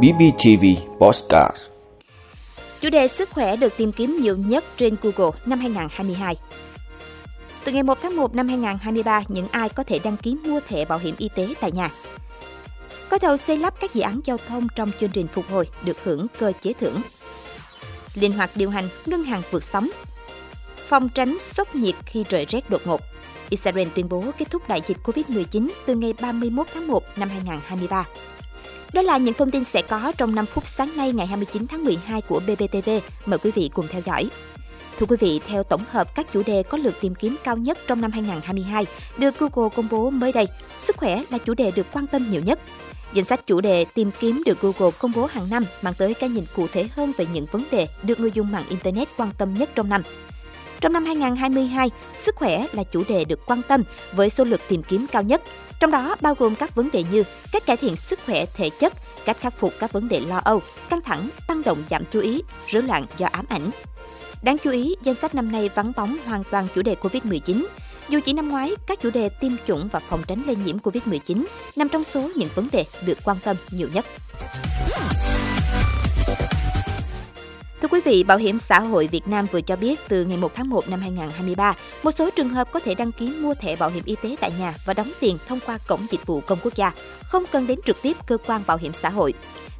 BBTV 0.00 0.64
Postcard 0.98 1.56
Chủ 2.80 2.90
đề 2.90 3.08
sức 3.08 3.30
khỏe 3.30 3.56
được 3.56 3.76
tìm 3.76 3.92
kiếm 3.92 4.16
nhiều 4.20 4.36
nhất 4.36 4.64
trên 4.76 4.96
Google 5.02 5.38
năm 5.46 5.58
2022. 5.58 6.36
Từ 7.64 7.72
ngày 7.72 7.82
1 7.82 7.98
tháng 8.02 8.16
1 8.16 8.34
năm 8.34 8.48
2023, 8.48 9.22
những 9.28 9.48
ai 9.48 9.68
có 9.68 9.82
thể 9.84 9.98
đăng 10.04 10.16
ký 10.16 10.36
mua 10.44 10.60
thẻ 10.68 10.84
bảo 10.84 10.98
hiểm 10.98 11.14
y 11.18 11.28
tế 11.34 11.48
tại 11.60 11.72
nhà. 11.72 11.90
Có 13.08 13.18
thầu 13.18 13.36
xây 13.36 13.58
lắp 13.58 13.74
các 13.80 13.94
dự 13.94 14.00
án 14.02 14.20
giao 14.24 14.36
thông 14.48 14.66
trong 14.76 14.90
chương 15.00 15.10
trình 15.10 15.26
phục 15.28 15.50
hồi 15.50 15.68
được 15.84 16.04
hưởng 16.04 16.26
cơ 16.38 16.52
chế 16.60 16.72
thưởng. 16.72 17.02
Linh 18.14 18.32
hoạt 18.32 18.50
điều 18.54 18.70
hành, 18.70 18.88
ngân 19.06 19.24
hàng 19.24 19.42
vượt 19.50 19.62
sóng. 19.62 19.88
Phòng 20.76 21.08
tránh 21.08 21.38
sốc 21.38 21.74
nhiệt 21.74 21.94
khi 22.06 22.24
trời 22.28 22.46
rét 22.48 22.70
đột 22.70 22.80
ngột. 22.84 23.00
Israel 23.50 23.88
tuyên 23.94 24.08
bố 24.08 24.24
kết 24.38 24.50
thúc 24.50 24.68
đại 24.68 24.82
dịch 24.86 24.98
COVID-19 25.04 25.68
từ 25.86 25.94
ngày 25.94 26.12
31 26.20 26.66
tháng 26.74 26.88
1 26.88 27.02
năm 27.16 27.28
2023. 27.28 28.04
Đó 28.92 29.02
là 29.02 29.18
những 29.18 29.34
thông 29.34 29.50
tin 29.50 29.64
sẽ 29.64 29.82
có 29.82 30.12
trong 30.16 30.34
5 30.34 30.46
phút 30.46 30.66
sáng 30.66 30.96
nay 30.96 31.12
ngày 31.12 31.26
29 31.26 31.66
tháng 31.66 31.84
12 31.84 32.20
của 32.20 32.40
BBTV. 32.40 32.90
Mời 33.26 33.38
quý 33.38 33.50
vị 33.50 33.70
cùng 33.74 33.86
theo 33.88 34.02
dõi. 34.06 34.30
Thưa 34.98 35.06
quý 35.06 35.16
vị, 35.20 35.40
theo 35.46 35.62
tổng 35.62 35.82
hợp 35.90 36.14
các 36.14 36.32
chủ 36.32 36.42
đề 36.46 36.62
có 36.62 36.78
lượt 36.78 36.94
tìm 37.00 37.14
kiếm 37.14 37.36
cao 37.44 37.56
nhất 37.56 37.78
trong 37.86 38.00
năm 38.00 38.10
2022 38.10 38.86
được 39.18 39.38
Google 39.38 39.68
công 39.76 39.88
bố 39.90 40.10
mới 40.10 40.32
đây, 40.32 40.48
sức 40.78 40.96
khỏe 40.96 41.24
là 41.30 41.38
chủ 41.38 41.54
đề 41.54 41.70
được 41.70 41.86
quan 41.92 42.06
tâm 42.06 42.30
nhiều 42.30 42.42
nhất. 42.42 42.60
Danh 43.12 43.24
sách 43.24 43.46
chủ 43.46 43.60
đề 43.60 43.84
tìm 43.94 44.10
kiếm 44.20 44.42
được 44.46 44.60
Google 44.60 44.90
công 44.98 45.12
bố 45.14 45.26
hàng 45.26 45.50
năm 45.50 45.64
mang 45.82 45.94
tới 45.94 46.14
cái 46.14 46.28
nhìn 46.28 46.44
cụ 46.54 46.66
thể 46.72 46.88
hơn 46.96 47.12
về 47.16 47.26
những 47.32 47.46
vấn 47.52 47.64
đề 47.70 47.88
được 48.02 48.20
người 48.20 48.30
dùng 48.34 48.52
mạng 48.52 48.64
Internet 48.68 49.08
quan 49.16 49.30
tâm 49.38 49.54
nhất 49.54 49.70
trong 49.74 49.88
năm. 49.88 50.02
Trong 50.82 50.92
năm 50.92 51.04
2022, 51.04 51.90
sức 52.14 52.36
khỏe 52.36 52.66
là 52.72 52.84
chủ 52.84 53.04
đề 53.08 53.24
được 53.24 53.46
quan 53.46 53.62
tâm 53.68 53.82
với 54.12 54.30
số 54.30 54.44
lượt 54.44 54.60
tìm 54.68 54.82
kiếm 54.82 55.06
cao 55.12 55.22
nhất, 55.22 55.42
trong 55.80 55.90
đó 55.90 56.16
bao 56.20 56.34
gồm 56.34 56.54
các 56.54 56.74
vấn 56.74 56.88
đề 56.92 57.04
như 57.12 57.24
cách 57.52 57.66
cải 57.66 57.76
thiện 57.76 57.96
sức 57.96 58.18
khỏe 58.26 58.44
thể 58.54 58.70
chất, 58.70 58.92
cách 59.24 59.36
khắc 59.40 59.58
phục 59.58 59.72
các 59.78 59.92
vấn 59.92 60.08
đề 60.08 60.20
lo 60.20 60.40
âu, 60.44 60.62
căng 60.90 61.00
thẳng, 61.00 61.28
tăng 61.48 61.62
động 61.62 61.82
giảm 61.90 62.02
chú 62.12 62.20
ý, 62.20 62.42
rối 62.66 62.82
loạn 62.82 63.06
do 63.16 63.26
ám 63.32 63.44
ảnh. 63.48 63.70
Đáng 64.42 64.56
chú 64.58 64.70
ý, 64.70 64.96
danh 65.02 65.14
sách 65.14 65.34
năm 65.34 65.52
nay 65.52 65.70
vắng 65.74 65.92
bóng 65.96 66.16
hoàn 66.24 66.44
toàn 66.50 66.66
chủ 66.74 66.82
đề 66.82 66.96
COVID-19. 67.00 67.66
Dù 68.08 68.20
chỉ 68.24 68.32
năm 68.32 68.48
ngoái, 68.48 68.76
các 68.86 69.00
chủ 69.00 69.10
đề 69.10 69.28
tiêm 69.28 69.52
chủng 69.66 69.88
và 69.92 70.00
phòng 70.00 70.22
tránh 70.26 70.42
lây 70.46 70.56
nhiễm 70.56 70.78
COVID-19 70.78 71.44
nằm 71.76 71.88
trong 71.88 72.04
số 72.04 72.30
những 72.36 72.48
vấn 72.54 72.68
đề 72.72 72.84
được 73.06 73.18
quan 73.24 73.36
tâm 73.44 73.56
nhiều 73.70 73.88
nhất. 73.94 74.04
Quý 77.92 78.00
vị, 78.04 78.22
Bảo 78.22 78.38
hiểm 78.38 78.58
xã 78.58 78.80
hội 78.80 79.08
Việt 79.12 79.28
Nam 79.28 79.46
vừa 79.50 79.60
cho 79.60 79.76
biết 79.76 80.00
từ 80.08 80.24
ngày 80.24 80.36
1 80.36 80.54
tháng 80.54 80.68
1 80.68 80.88
năm 80.88 81.00
2023, 81.00 81.74
một 82.02 82.10
số 82.10 82.30
trường 82.30 82.48
hợp 82.48 82.72
có 82.72 82.80
thể 82.80 82.94
đăng 82.94 83.12
ký 83.12 83.32
mua 83.40 83.54
thẻ 83.54 83.76
bảo 83.76 83.90
hiểm 83.90 84.04
y 84.04 84.16
tế 84.22 84.36
tại 84.40 84.52
nhà 84.58 84.74
và 84.84 84.94
đóng 84.94 85.12
tiền 85.20 85.38
thông 85.48 85.58
qua 85.66 85.78
cổng 85.86 86.06
dịch 86.10 86.26
vụ 86.26 86.40
công 86.40 86.58
quốc 86.62 86.74
gia, 86.74 86.92
không 87.24 87.44
cần 87.52 87.66
đến 87.66 87.78
trực 87.84 88.02
tiếp 88.02 88.16
cơ 88.26 88.38
quan 88.46 88.62
bảo 88.66 88.76
hiểm 88.76 88.92
xã 88.92 89.08
hội. 89.08 89.34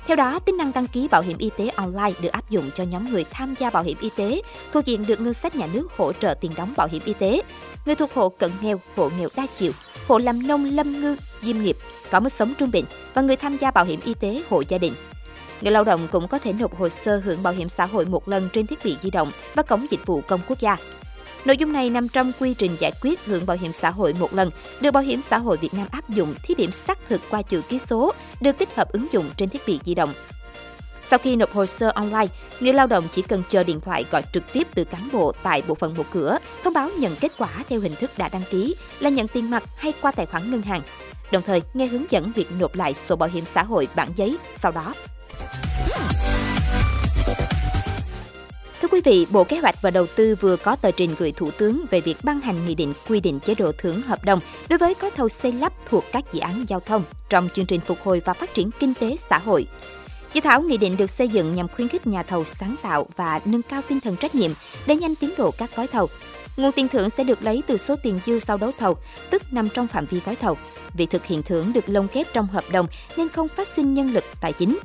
Theo 0.06 0.16
đó, 0.16 0.38
tính 0.38 0.56
năng 0.56 0.72
đăng 0.74 0.86
ký 0.86 1.08
bảo 1.08 1.22
hiểm 1.22 1.38
y 1.38 1.50
tế 1.56 1.68
online 1.68 2.12
được 2.22 2.28
áp 2.32 2.50
dụng 2.50 2.70
cho 2.74 2.84
nhóm 2.84 3.10
người 3.10 3.24
tham 3.30 3.54
gia 3.58 3.70
bảo 3.70 3.82
hiểm 3.82 3.96
y 4.00 4.08
tế 4.16 4.42
thuộc 4.72 4.84
diện 4.84 5.06
được 5.06 5.20
ngân 5.20 5.34
sách 5.34 5.56
nhà 5.56 5.66
nước 5.72 5.88
hỗ 5.96 6.12
trợ 6.12 6.34
tiền 6.34 6.52
đóng 6.56 6.74
bảo 6.76 6.88
hiểm 6.92 7.02
y 7.04 7.12
tế, 7.12 7.42
người 7.86 7.94
thuộc 7.94 8.14
hộ 8.14 8.28
cận 8.28 8.50
nghèo, 8.60 8.80
hộ 8.96 9.10
nghèo 9.18 9.28
đa 9.36 9.46
chiều, 9.58 9.72
hộ 10.08 10.18
làm 10.18 10.46
nông 10.46 10.64
lâm 10.64 11.00
ngư, 11.00 11.16
diêm 11.42 11.62
nghiệp, 11.62 11.76
có 12.10 12.20
mức 12.20 12.32
sống 12.32 12.54
trung 12.58 12.70
bình 12.70 12.84
và 13.14 13.22
người 13.22 13.36
tham 13.36 13.56
gia 13.56 13.70
bảo 13.70 13.84
hiểm 13.84 14.00
y 14.04 14.14
tế 14.14 14.42
hộ 14.50 14.62
gia 14.68 14.78
đình. 14.78 14.92
Người 15.62 15.72
lao 15.72 15.84
động 15.84 16.08
cũng 16.12 16.28
có 16.28 16.38
thể 16.38 16.52
nộp 16.52 16.78
hồ 16.78 16.88
sơ 16.88 17.18
hưởng 17.24 17.42
bảo 17.42 17.52
hiểm 17.52 17.68
xã 17.68 17.86
hội 17.86 18.04
một 18.04 18.28
lần 18.28 18.48
trên 18.52 18.66
thiết 18.66 18.84
bị 18.84 18.96
di 19.02 19.10
động 19.10 19.30
và 19.54 19.62
cổng 19.62 19.86
dịch 19.90 20.06
vụ 20.06 20.20
công 20.20 20.40
quốc 20.48 20.58
gia. 20.60 20.76
Nội 21.44 21.56
dung 21.56 21.72
này 21.72 21.90
nằm 21.90 22.08
trong 22.08 22.32
quy 22.40 22.54
trình 22.54 22.76
giải 22.78 22.92
quyết 23.02 23.24
hưởng 23.24 23.46
bảo 23.46 23.56
hiểm 23.56 23.72
xã 23.72 23.90
hội 23.90 24.14
một 24.14 24.34
lần, 24.34 24.50
được 24.80 24.90
Bảo 24.90 25.02
hiểm 25.02 25.20
xã 25.20 25.38
hội 25.38 25.56
Việt 25.56 25.74
Nam 25.74 25.86
áp 25.90 26.08
dụng 26.08 26.34
thí 26.42 26.54
điểm 26.54 26.70
xác 26.70 26.98
thực 27.08 27.20
qua 27.30 27.42
chữ 27.42 27.62
ký 27.68 27.78
số, 27.78 28.12
được 28.40 28.58
tích 28.58 28.76
hợp 28.76 28.92
ứng 28.92 29.06
dụng 29.12 29.30
trên 29.36 29.48
thiết 29.48 29.62
bị 29.66 29.80
di 29.84 29.94
động. 29.94 30.14
Sau 31.00 31.18
khi 31.18 31.36
nộp 31.36 31.54
hồ 31.54 31.66
sơ 31.66 31.90
online, 31.94 32.26
người 32.60 32.72
lao 32.72 32.86
động 32.86 33.04
chỉ 33.12 33.22
cần 33.22 33.42
chờ 33.48 33.64
điện 33.64 33.80
thoại 33.80 34.04
gọi 34.10 34.22
trực 34.32 34.52
tiếp 34.52 34.66
từ 34.74 34.84
cán 34.84 35.08
bộ 35.12 35.32
tại 35.42 35.62
bộ 35.68 35.74
phận 35.74 35.94
một 35.94 36.06
cửa, 36.10 36.38
thông 36.64 36.72
báo 36.72 36.90
nhận 36.98 37.16
kết 37.16 37.32
quả 37.38 37.48
theo 37.68 37.80
hình 37.80 37.94
thức 37.96 38.10
đã 38.16 38.28
đăng 38.28 38.42
ký 38.50 38.74
là 39.00 39.10
nhận 39.10 39.28
tiền 39.28 39.50
mặt 39.50 39.62
hay 39.76 39.92
qua 40.00 40.12
tài 40.12 40.26
khoản 40.26 40.50
ngân 40.50 40.62
hàng. 40.62 40.82
Đồng 41.32 41.42
thời, 41.42 41.62
nghe 41.74 41.86
hướng 41.86 42.10
dẫn 42.10 42.32
việc 42.32 42.52
nộp 42.58 42.74
lại 42.74 42.94
sổ 42.94 43.16
bảo 43.16 43.28
hiểm 43.28 43.44
xã 43.44 43.62
hội 43.62 43.88
bản 43.94 44.08
giấy 44.16 44.38
sau 44.50 44.72
đó. 44.72 44.94
Quý 48.92 49.00
vị, 49.04 49.26
Bộ 49.30 49.44
Kế 49.44 49.58
hoạch 49.58 49.82
và 49.82 49.90
Đầu 49.90 50.06
tư 50.16 50.36
vừa 50.40 50.56
có 50.56 50.76
tờ 50.76 50.90
trình 50.90 51.14
gửi 51.18 51.32
Thủ 51.32 51.50
tướng 51.50 51.86
về 51.90 52.00
việc 52.00 52.16
ban 52.22 52.40
hành 52.40 52.66
nghị 52.66 52.74
định 52.74 52.94
quy 53.08 53.20
định 53.20 53.40
chế 53.40 53.54
độ 53.54 53.72
thưởng 53.78 54.02
hợp 54.02 54.24
đồng 54.24 54.40
đối 54.68 54.78
với 54.78 54.94
gói 55.00 55.10
thầu 55.10 55.28
xây 55.28 55.52
lắp 55.52 55.72
thuộc 55.88 56.04
các 56.12 56.32
dự 56.32 56.40
án 56.40 56.64
giao 56.68 56.80
thông 56.80 57.02
trong 57.28 57.48
chương 57.54 57.66
trình 57.66 57.80
phục 57.80 57.98
hồi 58.02 58.22
và 58.24 58.34
phát 58.34 58.54
triển 58.54 58.70
kinh 58.80 58.94
tế 58.94 59.16
xã 59.30 59.38
hội. 59.38 59.66
Dự 60.34 60.40
thảo 60.40 60.62
nghị 60.62 60.76
định 60.76 60.96
được 60.96 61.10
xây 61.10 61.28
dựng 61.28 61.54
nhằm 61.54 61.68
khuyến 61.68 61.88
khích 61.88 62.06
nhà 62.06 62.22
thầu 62.22 62.44
sáng 62.44 62.76
tạo 62.82 63.06
và 63.16 63.40
nâng 63.44 63.62
cao 63.62 63.82
tinh 63.88 64.00
thần 64.00 64.16
trách 64.16 64.34
nhiệm 64.34 64.50
để 64.86 64.96
nhanh 64.96 65.14
tiến 65.14 65.30
độ 65.38 65.50
các 65.50 65.76
gói 65.76 65.86
thầu. 65.86 66.08
Nguồn 66.56 66.72
tiền 66.72 66.88
thưởng 66.88 67.10
sẽ 67.10 67.24
được 67.24 67.42
lấy 67.42 67.62
từ 67.66 67.76
số 67.76 67.96
tiền 68.02 68.20
dư 68.26 68.38
sau 68.38 68.56
đấu 68.56 68.70
thầu, 68.78 68.96
tức 69.30 69.42
nằm 69.52 69.68
trong 69.68 69.88
phạm 69.88 70.06
vi 70.06 70.20
gói 70.26 70.36
thầu. 70.36 70.56
Việc 70.94 71.10
thực 71.10 71.26
hiện 71.26 71.42
thưởng 71.42 71.72
được 71.72 71.88
lồng 71.88 72.08
ghép 72.12 72.32
trong 72.32 72.46
hợp 72.46 72.64
đồng 72.70 72.86
nên 73.16 73.28
không 73.28 73.48
phát 73.48 73.66
sinh 73.66 73.94
nhân 73.94 74.10
lực 74.10 74.24
tài 74.40 74.52
chính. 74.52 74.78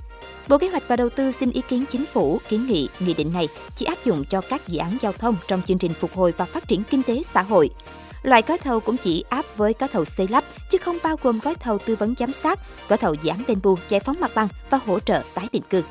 Bộ 0.47 0.57
Kế 0.57 0.69
hoạch 0.69 0.83
và 0.87 0.95
Đầu 0.95 1.09
tư 1.09 1.31
xin 1.31 1.51
ý 1.51 1.61
kiến 1.67 1.85
chính 1.89 2.05
phủ 2.05 2.39
kiến 2.49 2.67
nghị 2.67 2.89
nghị 2.99 3.13
định 3.13 3.33
này 3.33 3.47
chỉ 3.75 3.85
áp 3.85 4.05
dụng 4.05 4.23
cho 4.29 4.41
các 4.41 4.67
dự 4.67 4.77
án 4.77 4.97
giao 5.01 5.13
thông 5.13 5.35
trong 5.47 5.61
chương 5.61 5.77
trình 5.77 5.93
phục 5.93 6.13
hồi 6.15 6.33
và 6.37 6.45
phát 6.45 6.67
triển 6.67 6.83
kinh 6.83 7.03
tế 7.03 7.23
xã 7.23 7.41
hội. 7.41 7.69
Loại 8.23 8.43
gói 8.47 8.57
thầu 8.57 8.79
cũng 8.79 8.97
chỉ 8.97 9.23
áp 9.29 9.45
với 9.57 9.73
gói 9.79 9.89
thầu 9.89 10.05
xây 10.05 10.27
lắp, 10.27 10.43
chứ 10.69 10.77
không 10.77 10.97
bao 11.03 11.15
gồm 11.21 11.39
gói 11.43 11.55
thầu 11.55 11.77
tư 11.77 11.95
vấn 11.95 12.13
giám 12.17 12.33
sát, 12.33 12.59
gói 12.89 12.97
thầu 12.97 13.13
dự 13.13 13.29
án 13.29 13.43
đền 13.47 13.59
bù, 13.63 13.77
giải 13.89 13.99
phóng 13.99 14.19
mặt 14.19 14.31
bằng 14.35 14.47
và 14.69 14.79
hỗ 14.85 14.99
trợ 14.99 15.21
tái 15.33 15.47
định 15.51 15.63
cư. 15.69 15.83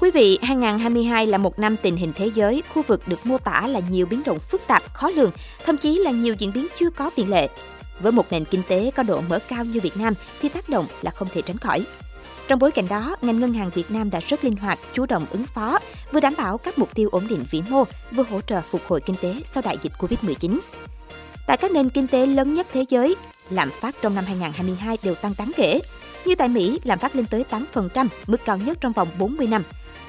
Quý 0.00 0.10
vị, 0.10 0.38
2022 0.42 1.26
là 1.26 1.38
một 1.38 1.58
năm 1.58 1.76
tình 1.82 1.96
hình 1.96 2.12
thế 2.16 2.30
giới, 2.34 2.62
khu 2.74 2.82
vực 2.86 3.02
được 3.08 3.26
mô 3.26 3.38
tả 3.38 3.66
là 3.66 3.80
nhiều 3.90 4.06
biến 4.06 4.22
động 4.26 4.38
phức 4.38 4.66
tạp, 4.66 4.94
khó 4.94 5.10
lường, 5.10 5.30
thậm 5.64 5.76
chí 5.76 5.98
là 5.98 6.10
nhiều 6.10 6.34
diễn 6.38 6.52
biến 6.52 6.66
chưa 6.78 6.90
có 6.90 7.10
tiền 7.16 7.30
lệ. 7.30 7.48
Với 8.00 8.12
một 8.12 8.26
nền 8.30 8.44
kinh 8.44 8.62
tế 8.68 8.90
có 8.94 9.02
độ 9.02 9.20
mở 9.20 9.38
cao 9.48 9.64
như 9.64 9.80
Việt 9.80 9.96
Nam 9.96 10.14
thì 10.42 10.48
tác 10.48 10.68
động 10.68 10.86
là 11.02 11.10
không 11.10 11.28
thể 11.32 11.42
tránh 11.42 11.58
khỏi. 11.58 11.84
Trong 12.48 12.58
bối 12.58 12.70
cảnh 12.70 12.88
đó, 12.88 13.16
ngành 13.22 13.40
ngân 13.40 13.54
hàng 13.54 13.70
Việt 13.74 13.90
Nam 13.90 14.10
đã 14.10 14.20
rất 14.26 14.44
linh 14.44 14.56
hoạt, 14.56 14.78
chủ 14.92 15.06
động 15.06 15.26
ứng 15.30 15.44
phó, 15.44 15.78
vừa 16.12 16.20
đảm 16.20 16.34
bảo 16.38 16.58
các 16.58 16.78
mục 16.78 16.94
tiêu 16.94 17.08
ổn 17.12 17.26
định 17.28 17.44
vĩ 17.50 17.62
mô, 17.68 17.84
vừa 18.12 18.24
hỗ 18.30 18.40
trợ 18.40 18.60
phục 18.60 18.80
hồi 18.86 19.00
kinh 19.00 19.16
tế 19.16 19.34
sau 19.44 19.62
đại 19.66 19.76
dịch 19.82 19.92
Covid-19. 19.98 20.58
Tại 21.46 21.56
các 21.56 21.70
nền 21.70 21.88
kinh 21.88 22.06
tế 22.06 22.26
lớn 22.26 22.54
nhất 22.54 22.66
thế 22.72 22.84
giới, 22.88 23.16
lạm 23.50 23.70
phát 23.70 23.94
trong 24.02 24.14
năm 24.14 24.24
2022 24.24 24.98
đều 25.02 25.14
tăng 25.14 25.34
đáng 25.38 25.52
kể. 25.56 25.80
Như 26.24 26.34
tại 26.34 26.48
Mỹ, 26.48 26.80
lạm 26.84 26.98
phát 26.98 27.16
lên 27.16 27.26
tới 27.26 27.44
8%, 27.74 28.08
mức 28.26 28.40
cao 28.44 28.56
nhất 28.56 28.78
trong 28.80 28.92
vòng 28.92 29.08
40 29.18 29.46
năm. 29.46 29.62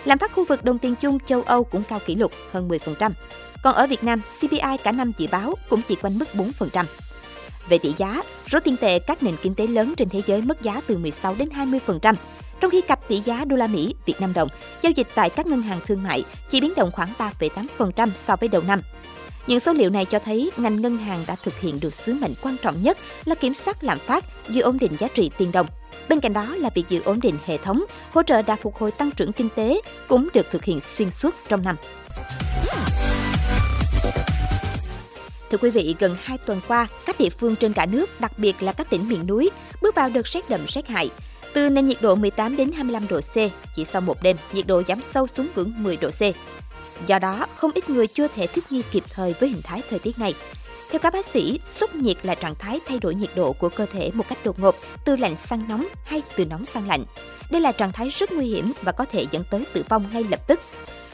Lạm 0.05 0.17
phát 0.17 0.31
khu 0.31 0.45
vực 0.45 0.63
đồng 0.63 0.79
tiền 0.79 0.95
chung 0.95 1.19
châu 1.19 1.41
Âu 1.41 1.63
cũng 1.63 1.83
cao 1.83 1.99
kỷ 2.05 2.15
lục 2.15 2.31
hơn 2.51 2.67
10%. 2.67 3.11
Còn 3.63 3.75
ở 3.75 3.87
Việt 3.87 4.03
Nam, 4.03 4.21
CPI 4.39 4.77
cả 4.83 4.91
năm 4.91 5.11
dự 5.17 5.27
báo 5.31 5.53
cũng 5.69 5.81
chỉ 5.87 5.95
quanh 5.95 6.19
mức 6.19 6.25
4%. 6.33 6.85
Về 7.69 7.77
tỷ 7.77 7.93
giá, 7.97 8.21
số 8.47 8.59
tiền 8.59 8.77
tệ 8.77 8.99
các 8.99 9.23
nền 9.23 9.35
kinh 9.41 9.55
tế 9.55 9.67
lớn 9.67 9.93
trên 9.97 10.09
thế 10.09 10.21
giới 10.25 10.41
mất 10.41 10.61
giá 10.61 10.81
từ 10.87 10.97
16 10.97 11.35
đến 11.35 11.49
20%, 11.49 12.15
trong 12.59 12.71
khi 12.71 12.81
cặp 12.81 13.07
tỷ 13.07 13.19
giá 13.19 13.45
đô 13.45 13.55
la 13.55 13.67
Mỹ 13.67 13.95
Việt 14.05 14.21
Nam 14.21 14.33
đồng 14.33 14.49
giao 14.81 14.91
dịch 14.91 15.07
tại 15.15 15.29
các 15.29 15.47
ngân 15.47 15.61
hàng 15.61 15.79
thương 15.85 16.03
mại 16.03 16.23
chỉ 16.49 16.61
biến 16.61 16.73
động 16.75 16.91
khoảng 16.91 17.09
3,8% 17.17 18.09
so 18.15 18.35
với 18.35 18.49
đầu 18.49 18.61
năm. 18.67 18.81
Những 19.47 19.59
số 19.59 19.73
liệu 19.73 19.89
này 19.89 20.05
cho 20.05 20.19
thấy 20.19 20.51
ngành 20.57 20.81
ngân 20.81 20.97
hàng 20.97 21.23
đã 21.27 21.35
thực 21.35 21.59
hiện 21.59 21.79
được 21.79 21.93
sứ 21.93 22.13
mệnh 22.13 22.33
quan 22.41 22.57
trọng 22.61 22.81
nhất 22.81 22.97
là 23.25 23.35
kiểm 23.35 23.53
soát 23.53 23.83
lạm 23.83 23.99
phát, 23.99 24.25
giữ 24.49 24.61
ổn 24.61 24.77
định 24.79 24.91
giá 24.99 25.07
trị 25.07 25.31
tiền 25.37 25.51
đồng. 25.51 25.67
Bên 26.09 26.19
cạnh 26.19 26.33
đó 26.33 26.55
là 26.55 26.69
việc 26.75 26.89
giữ 26.89 27.01
ổn 27.03 27.19
định 27.21 27.35
hệ 27.45 27.57
thống, 27.57 27.83
hỗ 28.11 28.23
trợ 28.23 28.41
đà 28.41 28.55
phục 28.55 28.75
hồi 28.75 28.91
tăng 28.91 29.11
trưởng 29.11 29.33
kinh 29.33 29.49
tế 29.55 29.81
cũng 30.07 30.29
được 30.33 30.51
thực 30.51 30.63
hiện 30.63 30.79
xuyên 30.79 31.11
suốt 31.11 31.35
trong 31.47 31.63
năm. 31.63 31.75
Thưa 35.51 35.57
quý 35.57 35.69
vị, 35.69 35.95
gần 35.99 36.15
2 36.21 36.37
tuần 36.37 36.61
qua, 36.67 36.87
các 37.05 37.19
địa 37.19 37.29
phương 37.29 37.55
trên 37.55 37.73
cả 37.73 37.85
nước, 37.85 38.21
đặc 38.21 38.39
biệt 38.39 38.63
là 38.63 38.73
các 38.73 38.89
tỉnh 38.89 39.09
miền 39.09 39.27
núi, 39.27 39.49
bước 39.81 39.95
vào 39.95 40.09
đợt 40.09 40.27
rét 40.27 40.49
đậm 40.49 40.61
rét 40.67 40.87
hại. 40.87 41.09
Từ 41.53 41.69
nền 41.69 41.85
nhiệt 41.85 41.97
độ 42.01 42.15
18 42.15 42.55
đến 42.55 42.71
25 42.71 43.07
độ 43.07 43.19
C, 43.19 43.35
chỉ 43.75 43.85
sau 43.85 44.01
một 44.01 44.23
đêm, 44.23 44.37
nhiệt 44.53 44.67
độ 44.67 44.83
giảm 44.87 45.01
sâu 45.01 45.27
xuống 45.27 45.47
ngưỡng 45.55 45.83
10 45.83 45.97
độ 45.97 46.09
C. 46.09 46.21
Do 47.07 47.19
đó, 47.19 47.45
không 47.55 47.71
ít 47.75 47.89
người 47.89 48.07
chưa 48.07 48.27
thể 48.27 48.47
thích 48.47 48.71
nghi 48.71 48.81
kịp 48.91 49.03
thời 49.09 49.33
với 49.39 49.49
hình 49.49 49.61
thái 49.63 49.81
thời 49.89 49.99
tiết 49.99 50.19
này. 50.19 50.33
Theo 50.91 50.99
các 50.99 51.13
bác 51.13 51.25
sĩ, 51.25 51.59
sốc 51.79 51.95
nhiệt 51.95 52.17
là 52.23 52.35
trạng 52.35 52.55
thái 52.55 52.79
thay 52.87 52.99
đổi 52.99 53.15
nhiệt 53.15 53.29
độ 53.35 53.53
của 53.53 53.69
cơ 53.69 53.85
thể 53.85 54.11
một 54.13 54.23
cách 54.29 54.37
đột 54.43 54.59
ngột, 54.59 54.75
từ 55.05 55.15
lạnh 55.15 55.37
sang 55.37 55.67
nóng 55.67 55.87
hay 56.05 56.21
từ 56.35 56.45
nóng 56.45 56.65
sang 56.65 56.87
lạnh. 56.87 57.03
Đây 57.51 57.61
là 57.61 57.71
trạng 57.71 57.91
thái 57.91 58.09
rất 58.09 58.31
nguy 58.31 58.45
hiểm 58.45 58.71
và 58.81 58.91
có 58.91 59.05
thể 59.05 59.25
dẫn 59.31 59.43
tới 59.51 59.65
tử 59.73 59.83
vong 59.89 60.05
ngay 60.13 60.23
lập 60.23 60.47
tức. 60.47 60.59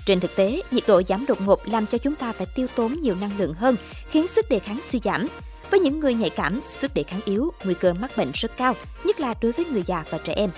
Trên 0.06 0.20
thực 0.20 0.36
tế, 0.36 0.62
nhiệt 0.72 0.84
độ 0.88 1.02
giảm 1.08 1.26
đột 1.26 1.42
ngột 1.42 1.68
làm 1.68 1.86
cho 1.86 1.98
chúng 1.98 2.16
ta 2.16 2.32
phải 2.32 2.48
tiêu 2.56 2.68
tốn 2.76 3.00
nhiều 3.02 3.16
năng 3.22 3.38
lượng 3.38 3.54
hơn, 3.54 3.76
khiến 4.10 4.28
sức 4.28 4.50
đề 4.50 4.60
kháng 4.60 4.80
suy 4.82 5.00
giảm. 5.04 5.28
Với 5.72 5.80
những 5.80 6.00
người 6.00 6.14
nhạy 6.14 6.30
cảm, 6.30 6.62
sức 6.70 6.94
đề 6.94 7.04
kháng 7.04 7.22
yếu, 7.26 7.54
nguy 7.64 7.74
cơ 7.74 7.94
mắc 7.94 8.18
bệnh 8.18 8.32
rất 8.34 8.58
cao, 8.58 8.76
nhất 9.04 9.20
là 9.20 9.34
đối 9.42 9.52
với 9.52 9.66
người 9.66 9.84
già 9.86 10.04
và 10.10 10.18
trẻ 10.18 10.34
em. 10.34 10.52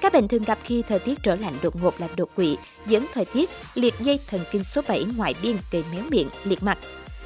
Các 0.00 0.12
bệnh 0.12 0.28
thường 0.28 0.42
gặp 0.42 0.58
khi 0.64 0.82
thời 0.88 0.98
tiết 0.98 1.18
trở 1.22 1.36
lạnh 1.36 1.54
đột 1.62 1.76
ngột 1.76 2.00
là 2.00 2.08
đột 2.16 2.30
quỵ, 2.34 2.56
dẫn 2.86 3.06
thời 3.14 3.24
tiết, 3.24 3.50
liệt 3.74 3.94
dây 4.00 4.20
thần 4.26 4.40
kinh 4.50 4.64
số 4.64 4.82
7 4.88 5.06
ngoại 5.16 5.34
biên 5.42 5.56
gây 5.70 5.84
méo 5.92 6.02
miệng, 6.10 6.28
liệt 6.44 6.62
mặt. 6.62 6.78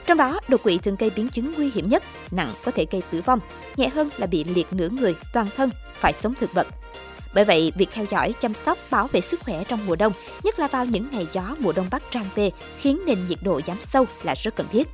Trong 0.06 0.18
đó, 0.18 0.40
đột 0.48 0.62
quỵ 0.62 0.78
thường 0.78 0.96
gây 0.98 1.10
biến 1.10 1.28
chứng 1.28 1.52
nguy 1.56 1.70
hiểm 1.74 1.88
nhất, 1.88 2.02
nặng 2.30 2.52
có 2.64 2.70
thể 2.70 2.86
gây 2.90 3.02
tử 3.10 3.20
vong, 3.26 3.40
nhẹ 3.76 3.88
hơn 3.88 4.08
là 4.16 4.26
bị 4.26 4.44
liệt 4.44 4.72
nửa 4.72 4.88
người, 4.88 5.14
toàn 5.32 5.48
thân, 5.56 5.70
phải 5.94 6.12
sống 6.12 6.34
thực 6.40 6.52
vật. 6.52 6.66
Bởi 7.34 7.44
vậy, 7.44 7.72
việc 7.74 7.88
theo 7.92 8.04
dõi, 8.10 8.34
chăm 8.40 8.54
sóc, 8.54 8.78
bảo 8.90 9.06
vệ 9.06 9.20
sức 9.20 9.40
khỏe 9.40 9.64
trong 9.64 9.86
mùa 9.86 9.96
đông, 9.96 10.12
nhất 10.42 10.58
là 10.58 10.66
vào 10.66 10.84
những 10.84 11.08
ngày 11.12 11.26
gió 11.32 11.56
mùa 11.58 11.72
đông 11.72 11.86
bắc 11.90 12.02
tràn 12.10 12.24
về, 12.34 12.50
khiến 12.78 13.00
nền 13.06 13.18
nhiệt 13.28 13.38
độ 13.42 13.60
giảm 13.66 13.80
sâu 13.80 14.06
là 14.22 14.34
rất 14.34 14.56
cần 14.56 14.66
thiết. 14.72 14.88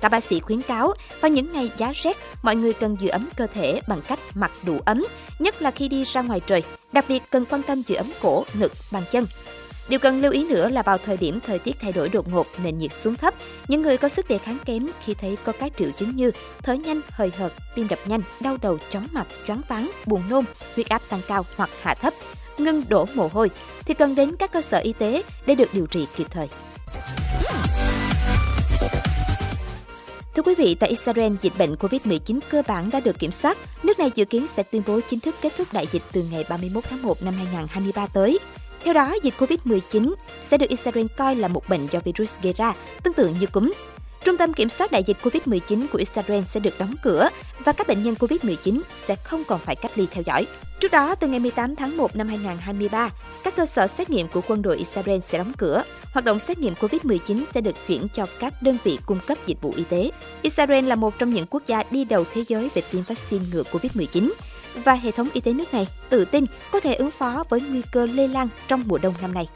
Các 0.00 0.08
bác 0.08 0.24
sĩ 0.24 0.40
khuyến 0.40 0.62
cáo, 0.62 0.92
vào 1.20 1.30
những 1.30 1.52
ngày 1.52 1.70
giá 1.76 1.92
rét, 1.94 2.16
mọi 2.42 2.56
người 2.56 2.72
cần 2.72 2.96
giữ 3.00 3.08
ấm 3.08 3.28
cơ 3.36 3.46
thể 3.46 3.80
bằng 3.88 4.02
cách 4.08 4.18
mặc 4.34 4.50
đủ 4.62 4.78
ấm, 4.84 5.06
nhất 5.38 5.62
là 5.62 5.70
khi 5.70 5.88
đi 5.88 6.04
ra 6.04 6.22
ngoài 6.22 6.40
trời. 6.46 6.62
Đặc 6.92 7.04
biệt 7.08 7.22
cần 7.30 7.44
quan 7.44 7.62
tâm 7.62 7.82
giữ 7.82 7.94
ấm 7.94 8.12
cổ, 8.22 8.44
ngực, 8.54 8.72
bàn 8.92 9.02
chân. 9.10 9.26
Điều 9.88 9.98
cần 9.98 10.20
lưu 10.20 10.32
ý 10.32 10.48
nữa 10.48 10.68
là 10.68 10.82
vào 10.82 10.98
thời 10.98 11.16
điểm 11.16 11.40
thời 11.46 11.58
tiết 11.58 11.76
thay 11.80 11.92
đổi 11.92 12.08
đột 12.08 12.28
ngột, 12.28 12.46
nền 12.62 12.78
nhiệt 12.78 12.92
xuống 12.92 13.14
thấp, 13.14 13.34
những 13.68 13.82
người 13.82 13.96
có 13.96 14.08
sức 14.08 14.28
đề 14.28 14.38
kháng 14.38 14.58
kém 14.64 14.86
khi 15.04 15.14
thấy 15.14 15.36
có 15.44 15.52
các 15.52 15.72
triệu 15.78 15.90
chứng 15.90 16.16
như 16.16 16.30
thở 16.62 16.72
nhanh, 16.72 17.00
hơi 17.10 17.30
hợt, 17.36 17.52
tim 17.74 17.88
đập 17.88 17.98
nhanh, 18.06 18.20
đau 18.40 18.56
đầu, 18.62 18.78
chóng 18.90 19.06
mặt, 19.12 19.26
choáng 19.46 19.62
váng, 19.68 19.90
buồn 20.06 20.22
nôn, 20.30 20.44
huyết 20.74 20.88
áp 20.88 21.02
tăng 21.08 21.20
cao 21.28 21.46
hoặc 21.56 21.70
hạ 21.82 21.94
thấp, 21.94 22.14
ngưng 22.58 22.82
đổ 22.88 23.06
mồ 23.14 23.28
hôi 23.32 23.50
thì 23.84 23.94
cần 23.94 24.14
đến 24.14 24.36
các 24.36 24.52
cơ 24.52 24.62
sở 24.62 24.78
y 24.78 24.92
tế 24.92 25.22
để 25.46 25.54
được 25.54 25.74
điều 25.74 25.86
trị 25.86 26.06
kịp 26.16 26.26
thời. 26.30 26.48
Thưa 30.36 30.42
quý 30.42 30.54
vị, 30.54 30.74
tại 30.74 30.90
Israel, 30.90 31.32
dịch 31.40 31.52
bệnh 31.58 31.74
COVID-19 31.74 32.40
cơ 32.50 32.62
bản 32.66 32.90
đã 32.90 33.00
được 33.00 33.18
kiểm 33.18 33.32
soát. 33.32 33.58
Nước 33.82 33.98
này 33.98 34.10
dự 34.14 34.24
kiến 34.24 34.46
sẽ 34.46 34.62
tuyên 34.62 34.82
bố 34.86 35.00
chính 35.08 35.20
thức 35.20 35.34
kết 35.42 35.52
thúc 35.58 35.68
đại 35.72 35.86
dịch 35.92 36.02
từ 36.12 36.24
ngày 36.30 36.44
31 36.48 36.84
tháng 36.90 37.02
1 37.02 37.22
năm 37.22 37.34
2023 37.34 38.06
tới. 38.06 38.38
Theo 38.86 38.94
đó, 38.94 39.14
dịch 39.22 39.34
COVID-19 39.38 40.14
sẽ 40.42 40.58
được 40.58 40.68
Israel 40.68 41.06
coi 41.16 41.36
là 41.36 41.48
một 41.48 41.68
bệnh 41.68 41.86
do 41.90 42.00
virus 42.04 42.34
gây 42.42 42.52
ra, 42.52 42.74
tương 43.02 43.14
tự 43.14 43.30
như 43.40 43.46
cúm. 43.46 43.72
Trung 44.24 44.36
tâm 44.36 44.52
Kiểm 44.52 44.68
soát 44.68 44.92
Đại 44.92 45.02
dịch 45.06 45.16
COVID-19 45.22 45.86
của 45.92 45.98
Israel 45.98 46.44
sẽ 46.44 46.60
được 46.60 46.78
đóng 46.78 46.94
cửa 47.02 47.28
và 47.64 47.72
các 47.72 47.86
bệnh 47.86 48.02
nhân 48.02 48.14
COVID-19 48.14 48.80
sẽ 49.06 49.16
không 49.16 49.44
còn 49.44 49.60
phải 49.60 49.76
cách 49.76 49.98
ly 49.98 50.06
theo 50.10 50.22
dõi. 50.26 50.46
Trước 50.80 50.92
đó, 50.92 51.14
từ 51.14 51.26
ngày 51.26 51.40
18 51.40 51.76
tháng 51.76 51.96
1 51.96 52.16
năm 52.16 52.28
2023, 52.28 53.10
các 53.44 53.56
cơ 53.56 53.66
sở 53.66 53.86
xét 53.86 54.10
nghiệm 54.10 54.28
của 54.28 54.40
quân 54.48 54.62
đội 54.62 54.76
Israel 54.76 55.20
sẽ 55.20 55.38
đóng 55.38 55.52
cửa. 55.58 55.82
Hoạt 56.12 56.24
động 56.24 56.38
xét 56.38 56.58
nghiệm 56.58 56.74
COVID-19 56.74 57.44
sẽ 57.50 57.60
được 57.60 57.74
chuyển 57.86 58.08
cho 58.08 58.26
các 58.38 58.62
đơn 58.62 58.78
vị 58.84 58.98
cung 59.06 59.20
cấp 59.26 59.38
dịch 59.46 59.62
vụ 59.62 59.74
y 59.76 59.84
tế. 59.84 60.10
Israel 60.42 60.84
là 60.84 60.94
một 60.94 61.18
trong 61.18 61.34
những 61.34 61.46
quốc 61.50 61.62
gia 61.66 61.82
đi 61.90 62.04
đầu 62.04 62.24
thế 62.34 62.44
giới 62.48 62.70
về 62.74 62.82
tiêm 62.92 63.02
vaccine 63.02 63.44
ngừa 63.52 63.62
COVID-19 63.62 64.32
và 64.84 64.92
hệ 64.92 65.10
thống 65.10 65.28
y 65.32 65.40
tế 65.40 65.52
nước 65.52 65.74
này 65.74 65.88
tự 66.08 66.24
tin 66.24 66.44
có 66.72 66.80
thể 66.80 66.94
ứng 66.94 67.10
phó 67.10 67.44
với 67.48 67.60
nguy 67.60 67.82
cơ 67.92 68.06
lây 68.06 68.28
lan 68.28 68.48
trong 68.68 68.82
mùa 68.86 68.98
đông 68.98 69.14
năm 69.22 69.34
nay. 69.34 69.48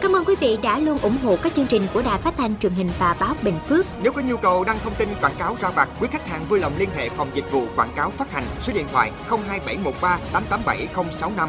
Cảm 0.00 0.16
ơn 0.16 0.24
quý 0.24 0.34
vị 0.40 0.58
đã 0.62 0.78
luôn 0.78 0.98
ủng 0.98 1.16
hộ 1.24 1.36
các 1.42 1.54
chương 1.54 1.66
trình 1.66 1.86
của 1.94 2.02
Đài 2.02 2.18
Phát 2.18 2.34
thanh 2.36 2.58
truyền 2.58 2.72
hình 2.72 2.90
và 2.98 3.16
báo 3.20 3.34
Bình 3.42 3.58
Phước. 3.68 3.86
Nếu 4.02 4.12
có 4.12 4.22
nhu 4.22 4.36
cầu 4.36 4.64
đăng 4.64 4.78
thông 4.78 4.94
tin 4.94 5.08
quảng 5.20 5.34
cáo 5.38 5.56
ra 5.60 5.70
vặt, 5.70 5.88
quý 6.00 6.08
khách 6.12 6.28
hàng 6.28 6.46
vui 6.48 6.60
lòng 6.60 6.72
liên 6.78 6.88
hệ 6.96 7.08
phòng 7.08 7.30
dịch 7.34 7.52
vụ 7.52 7.66
quảng 7.76 7.92
cáo 7.96 8.10
phát 8.10 8.32
hành 8.32 8.44
số 8.60 8.72
điện 8.72 8.86
thoại 8.92 9.10
02713 9.28 10.18
887065. 10.32 11.48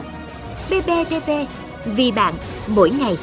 BBTV, 0.70 1.32
vì 1.86 2.12
bạn, 2.12 2.34
mỗi 2.68 2.90
ngày. 2.90 3.18